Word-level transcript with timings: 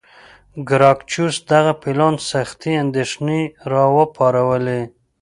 د 0.55 0.57
ګراکچوس 0.69 1.35
دغه 1.51 1.73
پلان 1.81 2.15
سختې 2.31 2.71
اندېښنې 2.83 3.41
را 3.71 3.85
وپارولې. 3.97 4.81